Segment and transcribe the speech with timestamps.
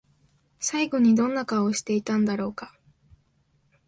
[0.59, 2.75] 最後にどんな顔をしていたんだろうか？